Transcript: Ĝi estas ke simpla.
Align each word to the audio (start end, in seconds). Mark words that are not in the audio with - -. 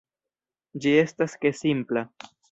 Ĝi 0.85 0.93
estas 1.01 1.35
ke 1.43 1.51
simpla. 1.59 2.05